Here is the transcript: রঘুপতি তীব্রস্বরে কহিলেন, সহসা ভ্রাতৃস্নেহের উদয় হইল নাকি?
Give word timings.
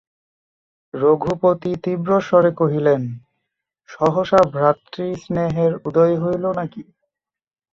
রঘুপতি 0.93 1.71
তীব্রস্বরে 1.83 2.51
কহিলেন, 2.51 3.01
সহসা 3.89 4.41
ভ্রাতৃস্নেহের 4.53 5.73
উদয় 5.87 6.15
হইল 6.17 6.45
নাকি? 6.51 6.83